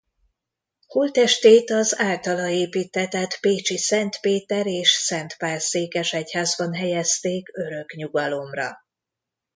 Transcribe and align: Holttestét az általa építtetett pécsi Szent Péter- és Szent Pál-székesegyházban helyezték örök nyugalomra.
Holttestét 0.87 1.69
az 1.71 1.99
általa 1.99 2.47
építtetett 2.49 3.37
pécsi 3.39 3.77
Szent 3.77 4.19
Péter- 4.21 4.65
és 4.67 4.89
Szent 4.91 5.37
Pál-székesegyházban 5.37 6.73
helyezték 6.73 7.57
örök 7.57 7.93
nyugalomra. 7.93 8.77